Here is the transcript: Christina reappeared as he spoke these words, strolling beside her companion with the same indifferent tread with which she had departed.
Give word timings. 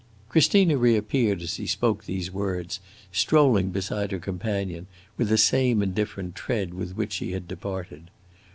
Christina 0.29 0.77
reappeared 0.77 1.43
as 1.43 1.57
he 1.57 1.67
spoke 1.67 2.05
these 2.05 2.31
words, 2.33 2.79
strolling 3.11 3.69
beside 3.69 4.09
her 4.11 4.17
companion 4.17 4.87
with 5.15 5.29
the 5.29 5.37
same 5.37 5.83
indifferent 5.83 6.33
tread 6.33 6.73
with 6.73 6.95
which 6.97 7.13
she 7.13 7.33
had 7.33 7.47
departed. 7.47 8.09